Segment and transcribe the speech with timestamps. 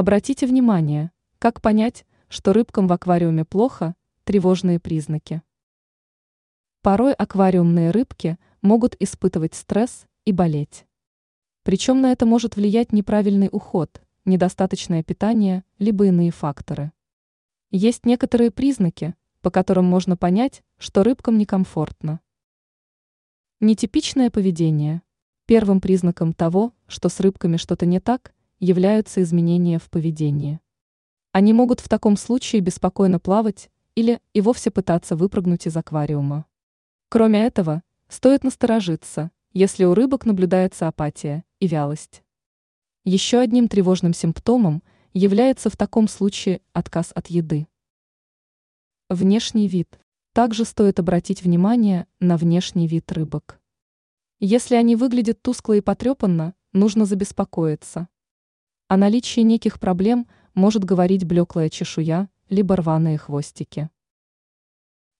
[0.00, 5.42] Обратите внимание, как понять, что рыбкам в аквариуме плохо, тревожные признаки.
[6.82, 10.86] Порой аквариумные рыбки могут испытывать стресс и болеть.
[11.64, 16.92] Причем на это может влиять неправильный уход, недостаточное питание, либо иные факторы.
[17.72, 22.20] Есть некоторые признаки, по которым можно понять, что рыбкам некомфортно.
[23.58, 25.02] Нетипичное поведение.
[25.46, 30.60] Первым признаком того, что с рыбками что-то не так, являются изменения в поведении.
[31.32, 36.46] Они могут в таком случае беспокойно плавать или и вовсе пытаться выпрыгнуть из аквариума.
[37.08, 42.22] Кроме этого, стоит насторожиться, если у рыбок наблюдается апатия и вялость.
[43.04, 44.82] Еще одним тревожным симптомом
[45.14, 47.66] является в таком случае отказ от еды.
[49.08, 49.98] Внешний вид.
[50.34, 53.60] Также стоит обратить внимание на внешний вид рыбок.
[54.38, 58.08] Если они выглядят тускло и потрепанно, нужно забеспокоиться.
[58.90, 63.90] О наличии неких проблем может говорить блеклая чешуя, либо рваные хвостики.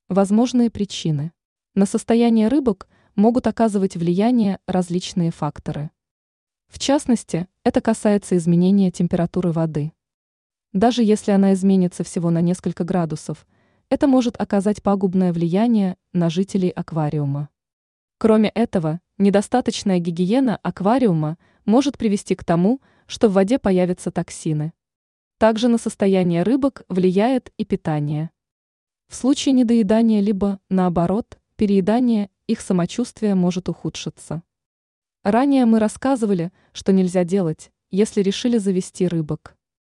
[0.09, 1.33] Возможные причины.
[1.75, 5.91] На состояние рыбок могут оказывать влияние различные факторы.
[6.69, 9.93] В частности, это касается изменения температуры воды.
[10.73, 13.47] Даже если она изменится всего на несколько градусов,
[13.91, 17.51] это может оказать пагубное влияние на жителей аквариума.
[18.17, 24.73] Кроме этого, недостаточная гигиена аквариума может привести к тому, что в воде появятся токсины.
[25.39, 28.31] Также на состояние рыбок влияет и питание.
[29.09, 34.43] В случае недоедания либо, наоборот, переедания их самочувствие может ухудшиться.
[35.25, 39.58] Ранее мы рассказывали, что нельзя делать, если решили завести рыбок.